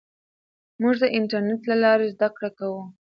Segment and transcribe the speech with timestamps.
[0.81, 2.81] موږ د انټرنېټ له لارې زده کړه کوو.